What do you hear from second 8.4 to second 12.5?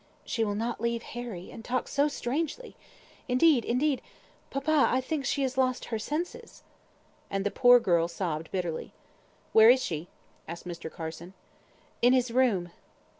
bitterly. "Where is she?" asked Mr. Carson. "In his